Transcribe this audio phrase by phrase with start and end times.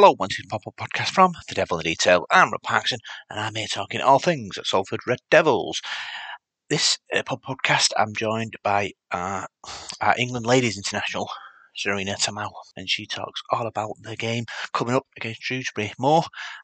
[0.00, 2.24] Hello, one to pop up podcast from The Devil in Detail.
[2.30, 5.82] I'm Rob Parkson, and I'm here talking all things at Salford Red Devils.
[6.70, 9.44] This uh, podcast, I'm joined by uh,
[10.00, 11.28] our England Ladies International,
[11.76, 16.22] Serena Tamau, and she talks all about the game coming up against Dewsbury Moor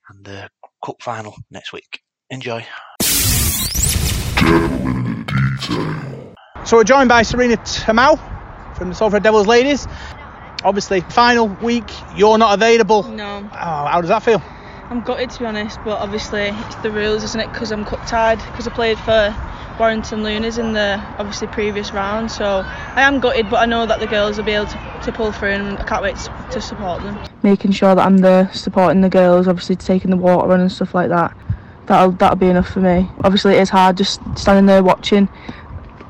[0.08, 0.48] and the
[0.82, 2.00] cup final next week.
[2.30, 2.64] Enjoy.
[6.64, 8.16] So we're joined by Serena Tamau
[8.78, 9.86] from the Salford Devils ladies.
[10.66, 13.04] Obviously, final week, you're not available.
[13.04, 14.42] No, Oh, how does that feel?
[14.90, 17.52] I'm gutted to be honest, but obviously it's the rules, isn't it?
[17.52, 19.34] Because I'm cup tied, because I played for
[19.78, 22.32] Warrington Lunas in the obviously previous round.
[22.32, 25.12] So I am gutted, but I know that the girls will be able to, to
[25.12, 27.16] pull through, and I can't wait to, to support them.
[27.44, 30.94] making sure that I'm there supporting the girls, obviously taking the water run and stuff
[30.94, 31.36] like that.
[31.86, 33.08] That'll that'll be enough for me.
[33.22, 35.28] Obviously it is hard just standing there watching.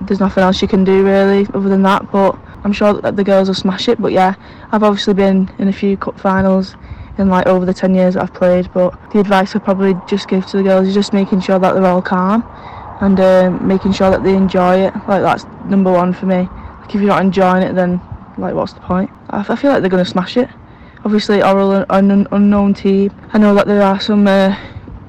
[0.01, 3.25] There's nothing else you can do really other than that, but I'm sure that the
[3.25, 4.01] girls will smash it.
[4.01, 4.35] But yeah,
[4.73, 6.77] I've obviously been in a few cup finals
[7.19, 10.29] in like over the 10 years that I've played, but the advice I'd probably just
[10.29, 12.45] give to the girls is just making sure that they're all calm
[13.01, 14.95] and um, making sure that they enjoy it.
[15.09, 16.49] Like that's number one for me.
[16.81, 18.01] Like if you're not enjoying it, then
[18.37, 19.11] like what's the point?
[19.31, 20.49] I, I feel like they're gonna smash it
[21.07, 23.13] obviously Oral are an un- unknown team.
[23.33, 24.57] I know that there are some uh,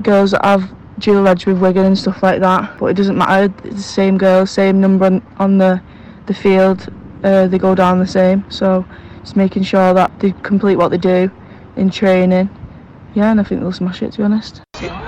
[0.04, 3.52] girls that have dual reg with Wigan and stuff like that, but it doesn't matter.
[3.64, 5.82] It's the same girls, same number on, on the
[6.28, 6.88] the field.
[7.23, 8.46] Uh, they go down the same.
[8.50, 8.86] So
[9.22, 11.32] just making sure that they complete what they do
[11.76, 12.50] in training.
[13.16, 14.11] Yeah, and I think they'll smash it.
[14.14, 14.61] To be honest.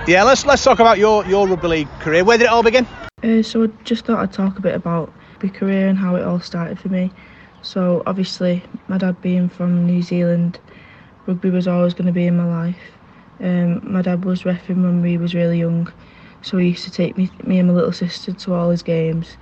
[0.08, 2.24] Yeah, let's let's talk about your, your rugby league career.
[2.24, 2.88] Where did it all begin?
[3.22, 5.12] Uh, so I just thought I'd talk a bit about
[5.44, 7.12] my career and how it all started for me.
[7.62, 10.60] So obviously, my dad being from New Zealand,
[11.28, 12.80] rugby was always going to be in my life.
[13.42, 15.92] Um, my dad was refing when we was really young,
[16.42, 19.38] so he used to take me, me and my little sister to all his games.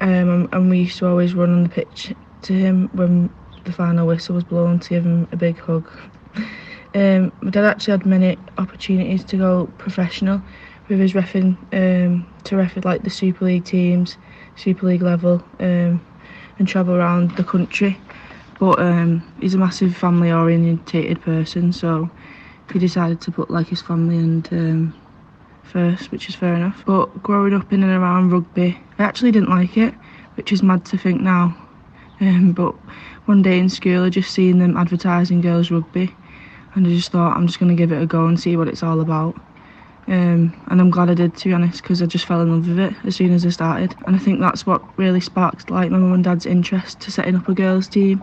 [0.00, 3.32] Um, and, we used to always run on the pitch to him when
[3.64, 5.88] the final whistle was blown to give him a big hug.
[6.94, 10.42] Um, my dad actually had many opportunities to go professional
[10.88, 14.16] with his refing um, to ref like the Super League teams,
[14.56, 16.04] Super League level, um,
[16.58, 17.98] and travel around the country.
[18.60, 22.10] But um, he's a massive family orientated person, so
[22.72, 24.94] he decided to put like his family and um,
[25.64, 26.82] first, which is fair enough.
[26.86, 29.94] But growing up in and around rugby, I actually didn't like it,
[30.36, 31.56] which is mad to think now.
[32.20, 32.74] Um, but
[33.26, 36.14] one day in school, I just seen them advertising girls rugby,
[36.74, 38.82] and I just thought I'm just gonna give it a go and see what it's
[38.82, 39.36] all about.
[40.06, 42.68] Um, and I'm glad I did to be honest because I just fell in love
[42.68, 45.90] with it as soon as I started and I think that's what really sparked like
[45.90, 48.22] my mum and dad's interest to setting up a girls team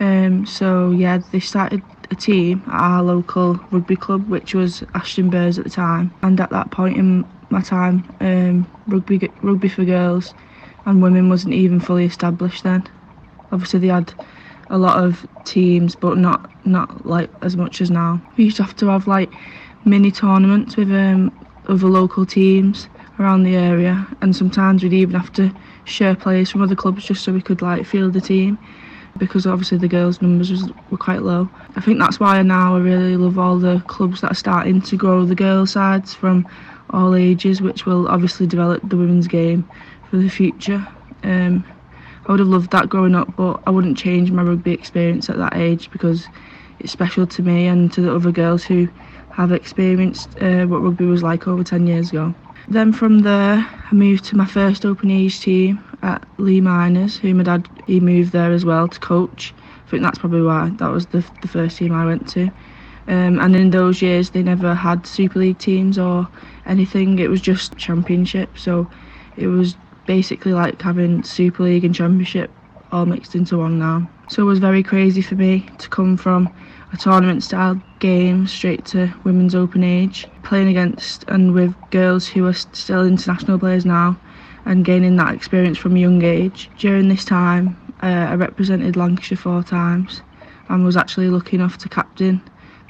[0.00, 5.30] um, so yeah they started a team at our local rugby club which was Ashton
[5.30, 6.14] Bears at the time.
[6.22, 10.34] And at that point in my time um, rugby rugby for girls
[10.86, 12.86] and women wasn't even fully established then.
[13.52, 14.12] Obviously they had
[14.70, 18.20] a lot of teams but not not like as much as now.
[18.36, 19.32] We used to have to have like
[19.84, 21.32] mini tournaments with um,
[21.68, 22.88] other local teams
[23.18, 24.06] around the area.
[24.22, 25.52] And sometimes we'd even have to
[25.84, 28.58] share players from other clubs just so we could like field the team
[29.18, 31.48] because obviously the girls numbers was, were quite low.
[31.76, 34.96] I think that's why now i really love all the clubs that are starting to
[34.96, 36.46] grow the girls sides from
[36.90, 39.68] all ages which will obviously develop the women's game
[40.10, 40.86] for the future.
[41.22, 41.64] Um,
[42.26, 45.36] i would have loved that growing up but i wouldn't change my rugby experience at
[45.36, 46.26] that age because
[46.78, 48.88] it's special to me and to the other girls who
[49.30, 52.32] have experienced uh, what rugby was like over 10 years ago.
[52.68, 57.34] Then from there, I moved to my first open age team at Leigh Miners, who
[57.34, 59.54] my dad he moved there as well to coach.
[59.86, 62.50] I think that's probably why that was the the first team I went to.
[63.06, 66.28] Um, and in those years, they never had Super League teams or
[66.66, 67.18] anything.
[67.18, 68.88] It was just Championship, so
[69.36, 72.50] it was basically like having Super League and Championship
[72.92, 74.08] all mixed into one now.
[74.28, 76.54] So it was very crazy for me to come from
[76.92, 82.46] a tournament style game straight to women's open age, playing against and with girls who
[82.46, 84.16] are still international players now
[84.64, 86.70] and gaining that experience from a young age.
[86.78, 90.22] During this time, uh, I represented Lancashire four times
[90.68, 92.42] and was actually lucky enough to captain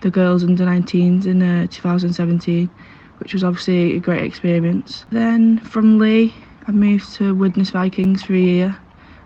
[0.03, 2.71] the girls under 19s in uh, 2017,
[3.19, 5.05] which was obviously a great experience.
[5.11, 6.35] Then from Leigh,
[6.67, 8.79] I moved to Widnes Vikings for a year,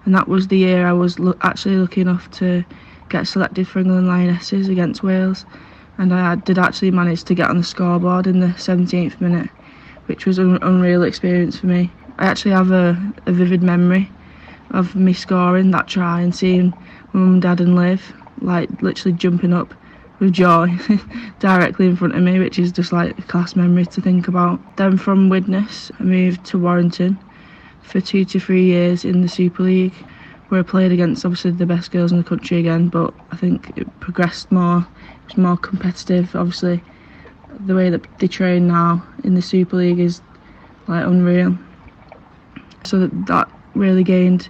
[0.04, 2.64] and that was the year I was lo- actually lucky enough to
[3.08, 5.44] get selected for England Lionesses against Wales,
[5.98, 9.50] and I did actually manage to get on the scoreboard in the 17th minute,
[10.06, 11.92] which was an unreal experience for me.
[12.18, 14.10] I actually have a, a vivid memory
[14.70, 16.74] of me scoring that try and seeing
[17.12, 19.74] mum, dad, and Liv like literally jumping up
[20.20, 20.68] with joy
[21.38, 24.60] directly in front of me, which is just like a class memory to think about.
[24.76, 27.18] Then from Widnes, I moved to Warrington
[27.82, 29.94] for two to three years in the Super League,
[30.48, 33.72] where I played against obviously the best girls in the country again, but I think
[33.76, 36.34] it progressed more, it was more competitive.
[36.34, 36.82] Obviously,
[37.66, 40.20] the way that they train now in the Super League is
[40.88, 41.56] like unreal.
[42.84, 44.48] So that, that really gained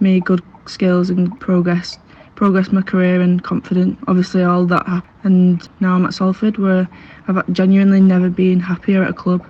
[0.00, 1.98] me good skills and progress
[2.38, 3.98] progressed my career and confident.
[4.06, 6.88] Obviously, all that happened, and now I'm at Salford, where
[7.26, 9.44] I've genuinely never been happier at a club.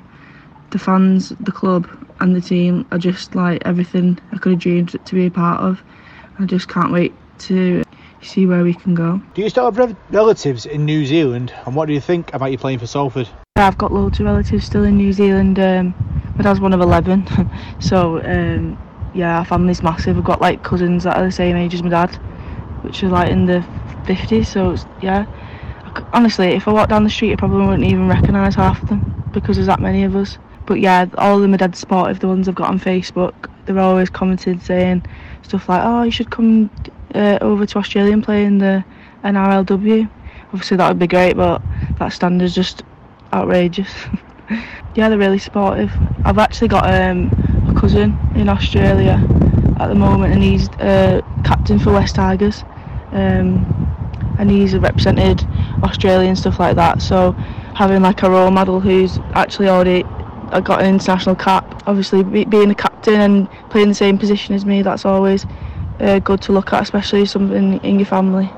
[0.70, 1.86] The fans, the club,
[2.20, 5.60] and the team are just like everything I could have dreamed to be a part
[5.60, 5.82] of.
[6.38, 7.82] I just can't wait to
[8.22, 9.20] see where we can go.
[9.34, 12.52] Do you still have rev- relatives in New Zealand, and what do you think about
[12.52, 13.28] you playing for Salford?
[13.56, 15.58] I've got loads of relatives still in New Zealand.
[15.58, 15.94] Um,
[16.38, 17.26] my dad's one of 11,
[17.80, 18.78] so um,
[19.12, 20.16] yeah, our family's massive.
[20.16, 22.16] we've got like cousins that are the same age as my dad,
[22.82, 23.64] which are like in the
[24.06, 24.46] 50s.
[24.46, 25.26] So yeah,
[26.12, 29.02] honestly, if I walked down the street, I probably wouldn't even recognise half of them
[29.32, 30.38] because there's that many of us.
[30.66, 32.20] But yeah, all of them are dead supportive.
[32.20, 33.32] The ones I've got on Facebook,
[33.64, 35.04] they're always commented saying
[35.42, 36.70] stuff like, "Oh, you should come
[37.14, 38.84] uh, over to Australia and play in the
[39.24, 40.08] NRLW."
[40.52, 41.62] Obviously, that would be great, but
[41.98, 42.82] that standard's just
[43.32, 43.92] outrageous.
[44.94, 45.92] yeah, they're really supportive.
[46.24, 47.30] I've actually got um,
[47.68, 49.14] a cousin in Australia
[49.78, 52.62] at the moment, and he's uh, captain for Wests Tigers,
[53.12, 53.64] um,
[54.38, 55.46] and he's represented
[55.82, 57.00] Australia and stuff like that.
[57.02, 57.32] So
[57.74, 60.04] having like a role model who's actually already
[60.52, 64.54] uh, got an international cap, obviously be, being a captain and playing the same position
[64.54, 65.46] as me, that's always
[66.00, 68.50] uh, good to look at, especially something in your family.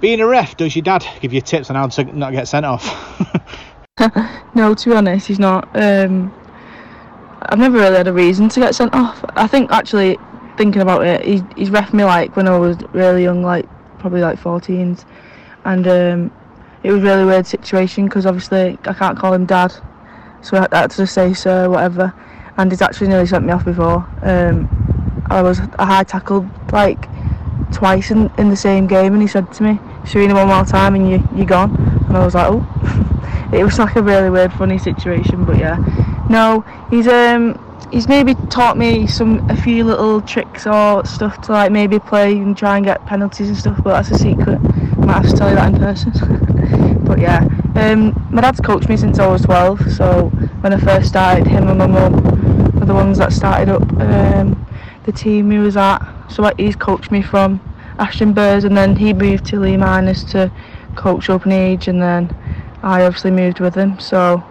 [0.00, 2.66] Being a ref, does your dad give you tips on how to not get sent
[2.66, 2.88] off?
[4.54, 5.68] No, to be honest, he's not.
[5.74, 6.32] Um,
[7.42, 9.24] I've never really had a reason to get sent off.
[9.36, 10.18] I think actually,
[10.56, 13.66] thinking about it, he's he's ref me like when I was really young, like
[13.98, 15.04] probably like 14s,
[15.64, 16.32] and um,
[16.82, 19.72] it was really weird situation because obviously I can't call him dad,
[20.42, 22.12] so I had to just say sir, whatever.
[22.58, 24.06] And he's actually nearly sent me off before.
[24.22, 24.68] Um,
[25.30, 27.08] I was a high tackled like
[27.72, 30.94] twice in, in the same game, and he said to me, "Serena, one more time,
[30.94, 31.74] and you you're gone."
[32.08, 33.08] And I was like, "Oh."
[33.52, 35.76] it was like a really weird, funny situation, but yeah.
[36.28, 37.58] No, he's um
[37.92, 42.32] he's maybe taught me some a few little tricks or stuff to like maybe play
[42.32, 44.60] and try and get penalties and stuff, but that's a secret.
[44.96, 47.04] Might have to tell you that in person.
[47.04, 47.46] but yeah,
[47.76, 51.68] um, my dad's coached me since I was 12, so when I first started, him
[51.68, 54.66] and my mum were the ones that started up um,
[55.04, 56.00] the team he was at.
[56.28, 57.60] So like, he's coached me from
[57.98, 60.50] Ashton Bears, and then he moved to Leigh Miners to
[60.96, 62.34] coach Open Age, and then
[62.82, 63.98] I obviously moved with him.
[63.98, 64.42] So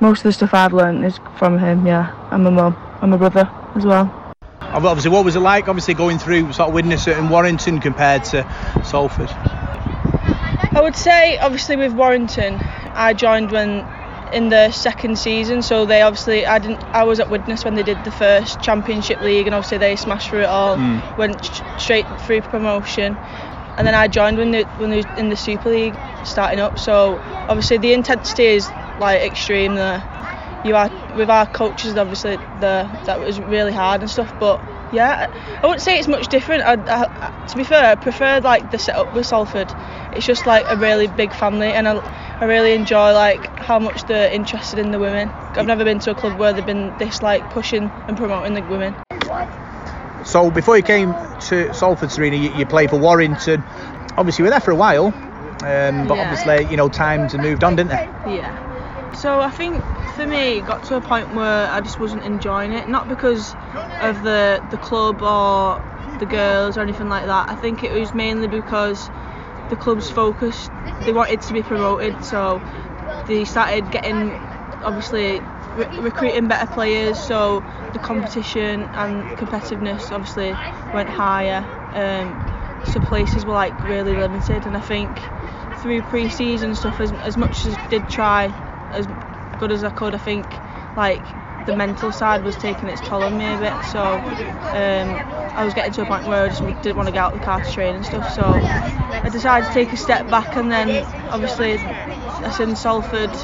[0.00, 3.16] most of the stuff I've learned is from him, yeah, and my mum and my
[3.16, 4.10] brother as well.
[4.72, 5.68] Obviously, what was it like?
[5.68, 8.44] Obviously, going through sort of Widnes and Warrington compared to
[8.84, 9.30] Salford.
[10.76, 12.60] I would say, obviously, with Warrington,
[12.94, 13.86] I joined when
[14.32, 17.84] in the second season, so they obviously I didn't I was at Widnes when they
[17.84, 21.16] did the first Championship League, and obviously they smashed through it all, Mm.
[21.16, 23.16] went sh- straight through promotion,
[23.76, 26.78] and then I joined when they when was in the Super League starting up.
[26.78, 30.04] So obviously the intensity is like extreme there.
[30.64, 34.62] You are with our coaches, obviously the that was really hard and stuff, but.
[34.92, 35.26] Yeah,
[35.60, 36.62] I wouldn't say it's much different.
[36.62, 39.68] I, I, to be fair, I prefer like the setup with Salford.
[40.12, 42.00] It's just like a really big family, and I,
[42.40, 45.32] I really enjoy like how much they're interested in the women.
[45.56, 48.62] I've never been to a club where they've been this like pushing and promoting the
[48.62, 48.94] women.
[50.22, 51.12] So before you came
[51.44, 53.64] to Salford, Serena, you, you played for Warrington.
[54.16, 56.22] Obviously, you were there for a while, um, but Yeah.
[56.22, 58.08] obviously, you know, times had moved on, didn't they?
[58.36, 59.12] Yeah.
[59.12, 59.82] So I think
[60.16, 62.88] for me, it got to a point where I just wasn't enjoying it.
[62.88, 63.54] Not because
[64.00, 65.80] of the the club or
[66.18, 67.48] the girls or anything like that.
[67.48, 69.10] I think it was mainly because
[69.68, 70.70] the club's focus.
[71.04, 72.60] They wanted to be promoted, so
[73.26, 74.40] they started getting
[74.82, 75.40] obviously
[75.74, 77.18] re- recruiting better players.
[77.20, 80.58] So the competition and competitiveness obviously
[80.92, 81.68] went higher.
[81.92, 82.42] Um,
[82.84, 85.32] so places were like really limited, and I think
[85.74, 88.54] through pre-season stuff as, as much as I did try
[88.90, 89.08] as
[89.58, 90.60] good as I could I think
[90.96, 94.24] like the mental side was taking its toll on me a bit so
[94.72, 95.22] um,
[95.54, 97.40] I was getting to a point where I just didn't want to get out of
[97.40, 98.62] the car to train and stuff so
[99.24, 101.78] I decided to take a step back and then obviously
[102.44, 103.34] I seen Salford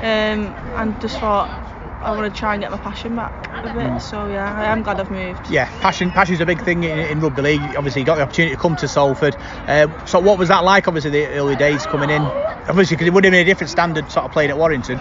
[0.00, 1.67] um, and just thought
[2.02, 3.32] I want to try and get my passion back
[3.64, 6.10] a bit so yeah I am glad I've moved Yeah, passion.
[6.10, 7.76] Passion's a big thing in, in rugby league.
[7.76, 9.34] Obviously, you got the opportunity to come to Salford.
[9.66, 10.86] Uh, so, what was that like?
[10.86, 12.22] Obviously, the early days coming in.
[12.68, 15.00] Obviously, because it would have been a different standard, sort of playing at Warrington.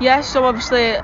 [0.00, 0.96] Yeah, so obviously,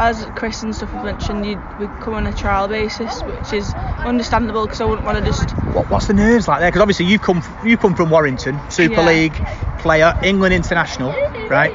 [0.00, 3.74] as Chris and stuff have mentioned, you we come on a trial basis, which is
[4.04, 5.50] understandable because I wouldn't want to just.
[5.72, 6.70] What, what's the nerves like there?
[6.70, 9.06] Because obviously, you come you come from Warrington, Super Yeah.
[9.06, 9.34] League,
[9.78, 11.12] player, England international,
[11.48, 11.72] right?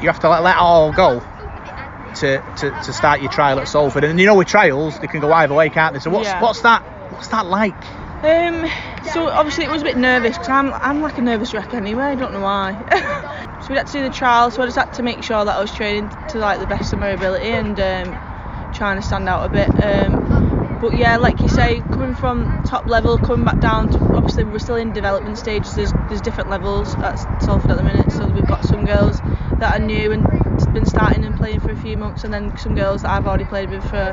[0.00, 1.22] You have to let, let all go
[2.14, 4.04] to, to, to start your trial at Salford.
[4.04, 6.00] And you know with trials they can go either way, can't they?
[6.00, 6.42] So what's Yeah.
[6.42, 7.74] what's that what's that like?
[8.24, 8.70] Um,
[9.12, 12.04] so obviously it was a bit nervous because I'm I'm like a nervous wreck anyway.
[12.04, 12.72] I don't know why.
[13.62, 14.50] so we had to do the trial.
[14.50, 16.92] So I just had to make sure that I was training to like the best
[16.92, 19.68] of my ability and um, trying to stand out a bit.
[19.82, 23.90] Um, but yeah, like you say, coming from top level, coming back down.
[23.90, 25.74] To, obviously we're still in development stages.
[25.74, 28.10] There's there's different levels at Salford at the minute.
[28.12, 29.20] So we've got some girls
[29.60, 32.74] that are new and been starting and playing for a few months, and then some
[32.74, 34.12] girls that I've already played with for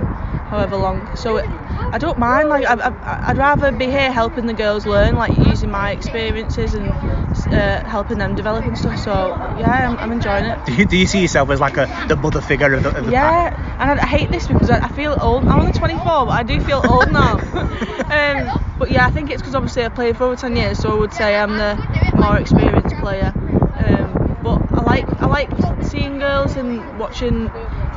[0.49, 1.15] however long.
[1.15, 1.45] So it,
[1.93, 2.49] I don't mind.
[2.49, 6.89] Like I, I'd rather be here helping the girls learn, like using my experiences and
[7.53, 8.97] uh, helping them develop and stuff.
[8.99, 9.11] So
[9.59, 10.65] yeah, I'm, I'm enjoying it.
[10.65, 13.05] Do you, do you see yourself as like a the mother figure of the, of
[13.05, 13.53] the pack?
[13.53, 15.45] Yeah, and I, I hate this because I, I feel old.
[15.47, 17.35] I'm only 24, but I do feel old now.
[18.09, 20.91] um, but yeah, I think it's because obviously I've played for over 10 years, so
[20.91, 21.77] I would say I'm the
[22.15, 23.33] more experienced player.
[23.35, 27.51] Um, but I like I like seeing girls and watching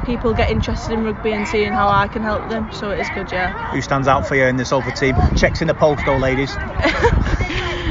[0.05, 2.71] people get interested in rugby and seeing how I can help them.
[2.73, 3.73] So it is good, yeah.
[3.73, 5.17] Who stands out for you in the Salford team?
[5.37, 6.55] Checks in the post, though, ladies.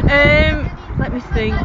[0.03, 0.69] Um,
[0.99, 1.55] let me think.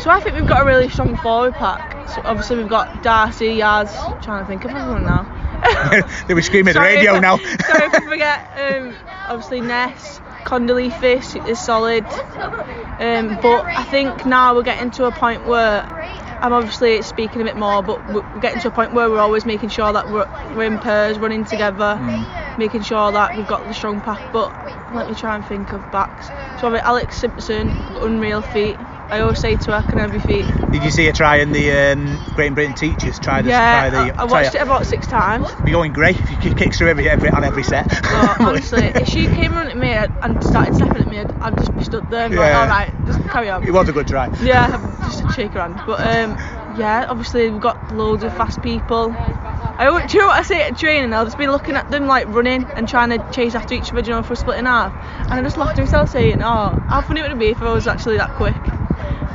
[0.00, 2.08] So I think we've got a really strong forward pack.
[2.08, 4.22] So obviously we've got Darcy, Yaz.
[4.22, 5.22] trying to think of everyone now.
[6.26, 7.36] they were screaming at the radio if now.
[7.66, 8.76] sorry if I forget.
[8.76, 8.94] Um,
[9.28, 12.04] obviously Ness, Condoleezza is solid.
[12.04, 15.86] Um, but I think now we're getting to a point where
[16.40, 19.44] I'm obviously speaking a bit more, but we're getting to a point where we're always
[19.46, 22.26] making sure that we're, we're in pairs, running together, Mm.
[22.58, 24.20] making sure that we've got the strong pack.
[24.32, 24.54] But
[24.90, 26.30] let me try and think of backs.
[26.58, 28.80] So I've Alex Simpson, unreal feet.
[29.08, 30.46] I always say to her, can I have your feet?
[30.72, 33.18] Did you see her trying the um, Great Britain teachers?
[33.20, 34.18] Try the yeah, try the.
[34.18, 35.48] I, I watched it about six times.
[35.64, 37.88] You're going great if you kick- kicks her every, every on every set.
[37.88, 39.78] But honestly, if she came running at
[40.10, 42.40] me and started stepping at me, I'd, I'd just be stood there and Yeah.
[42.40, 43.62] like, alright, just carry on.
[43.62, 44.28] it was a good try.
[44.42, 44.68] Yeah,
[45.04, 45.80] just a shake her hand.
[45.86, 46.36] But um,
[46.76, 49.14] yeah, obviously we've got loads of fast people.
[49.78, 51.12] I do you know what I say at training?
[51.12, 54.00] I'll just be looking at them like running and trying to chase after each other,
[54.00, 54.92] you know, for a split in half.
[55.30, 57.72] And I just laugh to myself saying, oh, how funny would it be if I
[57.72, 58.56] was actually that quick?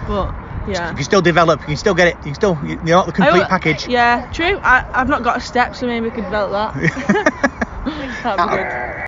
[0.08, 0.34] But
[0.68, 0.90] yeah.
[0.90, 1.62] You can still develop.
[1.62, 2.18] You can still get it.
[2.18, 2.60] You can still.
[2.64, 3.88] You're not the complete I- package.
[3.88, 4.60] Yeah, true.
[4.64, 7.42] I, I've not got a step, so maybe we could develop that.
[8.24, 9.08] That'd be good.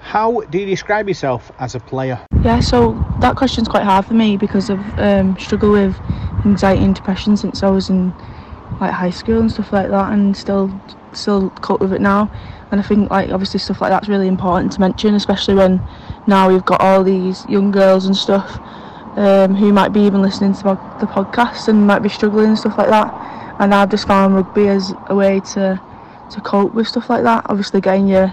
[0.00, 2.20] How do you describe yourself as a player?
[2.44, 5.96] Yeah, so that question's quite hard for me because I've um, struggled with
[6.44, 8.14] anxiety and depression since I was in
[8.80, 10.70] like high school and stuff like that, and still
[11.12, 12.30] still cope with it now.
[12.70, 15.80] And I think like obviously stuff like that's really important to mention, especially when
[16.28, 18.60] now we've got all these young girls and stuff
[19.16, 22.78] um, who might be even listening to the podcast and might be struggling and stuff
[22.78, 23.12] like that.
[23.58, 25.80] And I've just found rugby as a way to
[26.30, 27.46] to cope with stuff like that.
[27.48, 28.32] Obviously, getting your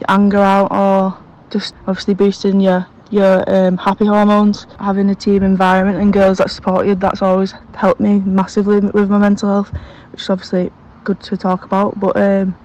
[0.00, 1.18] your anger out or
[1.50, 4.66] just obviously boosting your your um, happy hormones.
[4.80, 9.08] Having a team environment and girls that support you, that's always helped me massively with
[9.08, 9.72] my mental health,
[10.10, 10.72] which is obviously
[11.04, 11.98] good to talk about.
[12.00, 12.56] But um,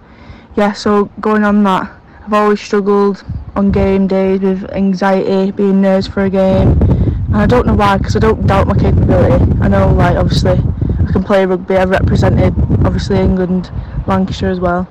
[0.55, 1.91] yeah, so going on that,
[2.25, 3.23] I've always struggled
[3.55, 7.00] on game days with anxiety, being nervous for a game.
[7.31, 9.43] And I don't know why, because I don't doubt my capability.
[9.61, 11.75] I know, like, obviously, I can play rugby.
[11.75, 12.53] I've represented,
[12.85, 13.71] obviously, England,
[14.05, 14.87] Lancashire as well.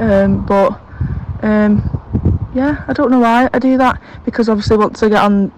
[0.00, 0.80] Um, but
[1.42, 1.82] um,
[2.54, 5.52] yeah, I don't know why I do that because obviously once I get on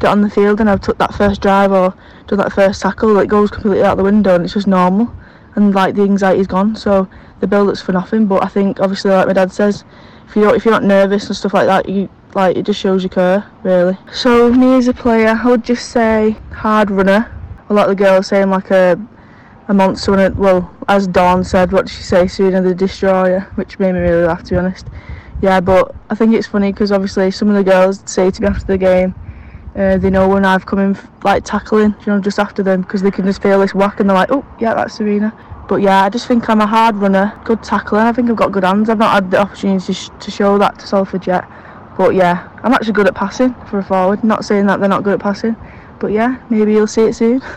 [0.00, 1.94] get on the field and I've took that first drive or
[2.26, 5.14] done that first tackle, it goes completely out the window and it's just normal
[5.54, 6.74] and like the anxiety's gone.
[6.74, 7.08] So
[7.40, 8.26] the build up's for nothing.
[8.26, 9.84] But I think obviously like my dad says,
[10.26, 12.80] if you don't if you're not nervous and stuff like that, you like it just
[12.80, 13.96] shows you care really.
[14.12, 17.30] So me as a player, I would just say hard runner.
[17.68, 19.00] A lot of the girls say I'm like a
[19.68, 22.26] a monster and well, as Dawn said, what did she say?
[22.26, 24.88] Serena the Destroyer, which made me really laugh to be honest.
[25.40, 28.48] Yeah, but I think it's funny because obviously some of the girls say to me
[28.48, 29.14] after the game,
[29.74, 33.02] uh, they know when I've come in like tackling, you know, just after them because
[33.02, 35.32] they can just feel this whack and they're like, oh yeah, that's Serena.
[35.68, 38.00] But yeah, I just think I'm a hard runner, good tackler.
[38.00, 38.88] I think I've got good hands.
[38.88, 41.48] I've not had the opportunity to, sh- to show that to Salford yet.
[41.96, 44.24] But yeah, I'm actually good at passing for a forward.
[44.24, 45.56] Not saying that they're not good at passing,
[45.98, 47.42] but yeah, maybe you'll see it soon.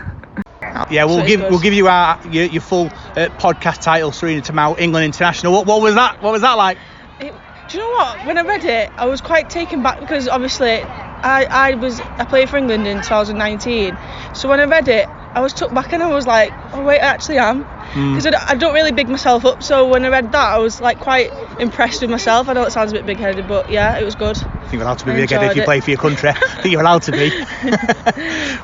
[0.90, 4.42] Yeah, we'll So give we'll give you our your, your full uh, podcast title, Serena
[4.42, 5.52] Tamau, England International.
[5.52, 6.20] What, what was that?
[6.20, 6.78] What was that like?
[7.20, 7.34] It,
[7.68, 8.26] do you know what?
[8.26, 12.24] When I read it, I was quite taken back because obviously I, I was I
[12.24, 13.96] played for England in 2019.
[14.34, 17.00] So when I read it, I was took back and I was like, oh wait,
[17.00, 17.66] I actually am.
[17.92, 19.62] Because I, don't- I don't really big myself up.
[19.62, 22.48] So when I read that, I was like quite impressed with myself.
[22.48, 24.38] I know it sounds a bit big-headed, but yeah, it was good.
[24.38, 25.66] I think you're allowed to be I big headed if you it.
[25.66, 26.30] play for your country.
[26.30, 27.28] I think you're allowed to be.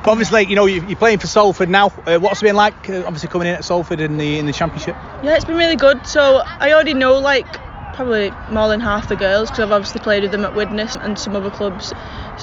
[0.03, 1.91] but obviously, you know, you- you're playing for Salford now.
[2.07, 4.53] Uh, what's it been like, uh, obviously, coming in at Salford in the in the
[4.53, 4.95] Championship?
[5.21, 6.05] Yeah, it's been really good.
[6.07, 7.45] So I already know like
[7.93, 11.17] probably more than half the girls because I've obviously played with them at Widnes and
[11.17, 11.93] some other clubs.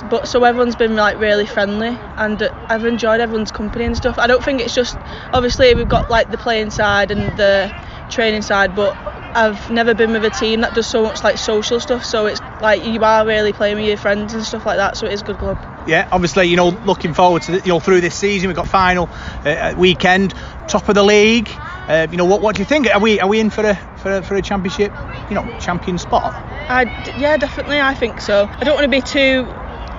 [0.09, 4.19] But so everyone's been like really friendly, and uh, I've enjoyed everyone's company and stuff.
[4.19, 4.97] I don't think it's just
[5.33, 7.75] obviously we've got like the playing side and the
[8.11, 8.97] training side, but
[9.35, 12.05] I've never been with a team that does so much like social stuff.
[12.05, 14.97] So it's like you are really playing with your friends and stuff like that.
[14.97, 15.59] So it is a good club.
[15.87, 18.49] Yeah, obviously, you know, looking forward to the, you know through this season.
[18.49, 19.09] We've got final
[19.45, 20.35] uh, weekend,
[20.69, 21.51] top of the league.
[21.91, 22.87] Uh, you know, what what do you think?
[22.95, 24.93] Are we are we in for a for a, for a championship?
[25.29, 26.33] You know, champion spot.
[26.69, 26.85] I
[27.19, 27.81] yeah, definitely.
[27.81, 28.49] I think so.
[28.49, 29.43] I don't want to be too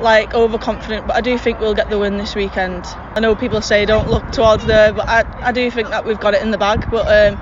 [0.02, 2.86] like overconfident, but I do think we'll get the win this weekend.
[3.14, 6.20] I know people say don't look towards there, but I, I do think that we've
[6.20, 6.90] got it in the bag.
[6.90, 7.38] But um,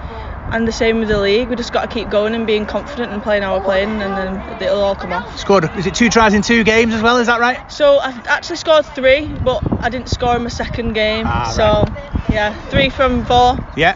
[0.51, 1.49] and the same with the league.
[1.49, 4.17] We just got to keep going and being confident and playing how we're playing, and
[4.17, 5.37] then it'll all come off.
[5.37, 5.69] Scored.
[5.77, 7.17] Is it two tries in two games as well?
[7.17, 7.71] Is that right?
[7.71, 11.25] So I actually scored three, but I didn't score in my second game.
[11.27, 11.85] Ah, so
[12.33, 13.57] yeah, three from four.
[13.75, 13.93] Yeah.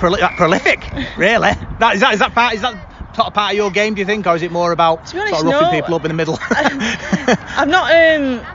[0.00, 1.52] Proli- that prolific, really.
[1.78, 2.74] That is that is that part is that
[3.14, 3.94] sort of part of your game?
[3.94, 5.70] Do you think, or is it more about honest, sort of roughing no.
[5.70, 6.38] people up in the middle?
[6.50, 8.46] I'm not um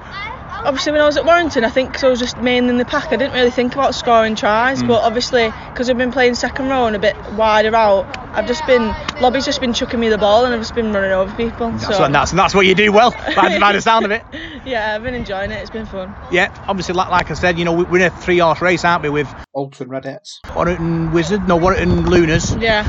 [0.66, 2.86] obviously when I was at Warrington I think 'cause I was just mainly in the
[2.86, 4.88] pack I didn't really think about scoring tries Hmm.
[4.88, 8.66] but obviously because I've been playing second row and a bit wider out I've just
[8.68, 11.72] been Lobby's just been chucking me the ball and I've just been running over people
[11.72, 14.24] That's, so what, that's, that's what you do well, by, by the sound of it.
[14.66, 17.64] yeah I've been enjoying it it's been fun Yeah, obviously, like, like I said, you
[17.66, 21.48] know, we- we're in a three horse race, aren't we, with Oulton Raidettes, Warrington Wizard,
[21.48, 22.56] no, Warrington Lunars.
[22.60, 22.84] yeah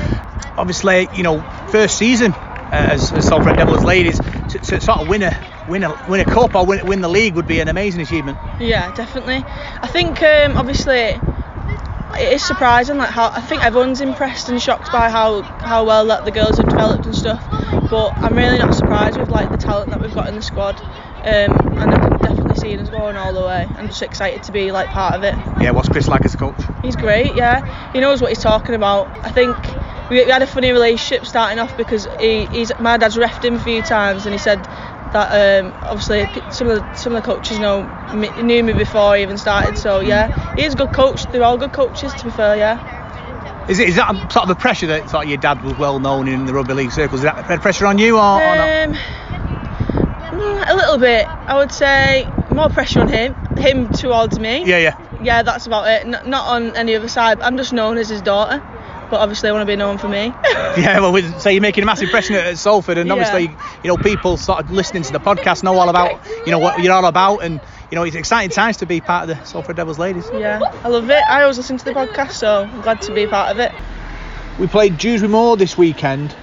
[0.59, 4.18] Obviously, you know, first season uh, as, as Salford Devils ladies,
[4.66, 7.35] to, sort of win a win a win a cup or win, win the league
[7.35, 8.38] would be an amazing achievement.
[8.61, 9.44] Yeah, definitely.
[9.82, 11.20] I think um, obviously
[12.18, 16.06] it is surprising like how I think everyone's impressed and shocked by how how well
[16.06, 17.44] that the girls have developed and stuff.
[17.90, 20.80] But I'm really not surprised with like the talent that we've got in the squad.
[21.26, 23.67] Um, and I can definitely see us going all the way.
[23.76, 25.34] I'm just excited to be like part of it.
[25.60, 26.60] Yeah, what's Chris like as a coach?
[26.82, 27.93] He's great, yeah.
[27.93, 29.08] He knows what he's talking about.
[29.25, 29.56] I think
[30.10, 33.54] we, we had a funny relationship starting off because he, he's my dad's refed him
[33.54, 34.66] a few times and he said
[35.12, 37.82] that um, obviously some of the, some of the coaches know
[38.14, 39.76] me, knew me before he even started.
[39.78, 41.25] So yeah, he is a good coach.
[41.26, 42.95] They're all good coaches to be fair, yeah.
[43.69, 45.99] Is it is that sort of the pressure that sort of your dad was well
[45.99, 47.21] known in the rugby league circles?
[47.21, 48.88] Is that a pressure on you or, or not?
[48.88, 48.97] Um,
[50.32, 52.28] a little bit, I would say.
[52.50, 54.64] More pressure on him, him towards me.
[54.64, 54.95] Yeah, yeah.
[55.21, 56.06] Yeah, that's about it.
[56.06, 57.40] N- not on any other side.
[57.40, 58.62] I'm just known as his daughter,
[59.10, 60.34] but obviously I want to be known for me.
[60.76, 63.14] Yeah, well, with, so you're making a massive impression at, at Salford, and Yeah.
[63.14, 63.45] obviously,
[63.82, 66.82] you know, people sort of listening to the podcast know all about, you know, what
[66.82, 69.76] you're all about, and you know, it's exciting times to be part of the Salford
[69.76, 70.28] Devils ladies.
[70.34, 71.23] Yeah, I love it.
[71.28, 73.73] I always listen to the podcast, so I'm glad to be part of it.
[74.60, 76.34] We played Dewsbury Moor this weekend.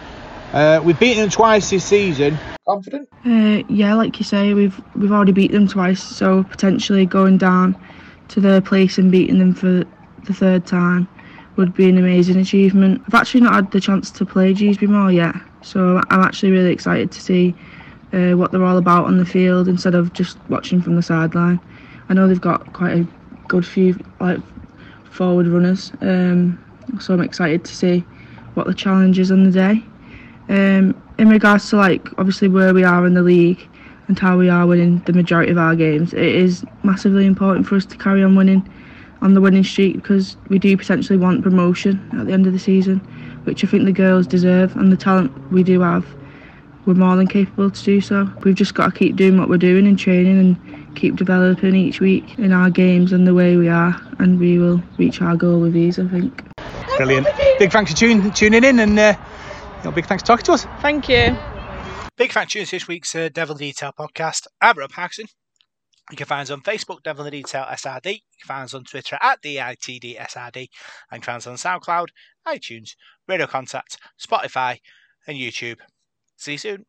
[0.51, 2.39] Uh, we've beaten them twice this season.
[2.67, 3.07] Confident?
[3.25, 7.77] Uh, yeah, like you say, we've we've already beat them twice, so potentially going down
[8.29, 9.83] to their place and beating them for
[10.23, 11.07] the third time
[11.55, 13.01] would be an amazing achievement.
[13.07, 16.71] I've actually not had the chance to play Dewsbury Moor yet, so I'm actually really
[16.71, 17.55] excited to see
[18.13, 21.59] uh, what they're all about on the field instead of just watching from the sideline.
[22.09, 23.07] I know they've got quite a
[23.47, 24.39] good few like
[25.05, 26.63] forward runners, um,
[26.99, 27.99] so I'm excited to see
[28.55, 29.83] what the challenge is on the day.
[30.49, 33.67] Um, in regards to like obviously where we are in the league
[34.07, 37.75] and how we are winning the majority of our games, it is massively important for
[37.75, 38.67] us to carry on winning
[39.23, 42.59] on the winning streak because we do potentially want promotion at the end of the
[42.59, 42.99] season,
[43.45, 46.05] which I think the girls deserve and the talent we do have,
[46.85, 48.29] we're more than capable to do so.
[48.43, 52.01] We've just got to keep doing what we're doing in training and keep developing each
[52.01, 55.61] week in our games and the way we are, and we will reach our goal
[55.61, 56.43] with ease, I think.
[56.97, 57.27] Brilliant.
[57.57, 59.15] Big thanks for tune, tuning in, and uh,
[59.77, 60.65] you know, big thanks for talking to us.
[60.81, 61.37] Thank you.
[62.17, 64.47] Big thanks to you to this week's uh, Devil Detail podcast.
[64.61, 65.27] I'm Rob Paxton.
[66.11, 68.05] You can find us on Facebook, Devil in the Detail SRD.
[68.05, 70.55] You can find us on Twitter at DITDSRD.
[70.55, 70.67] And
[71.13, 72.07] you can find us on SoundCloud,
[72.45, 72.95] iTunes,
[73.27, 74.79] Radio Contact, Spotify,
[75.27, 75.79] and YouTube.
[76.35, 76.85] See you soon.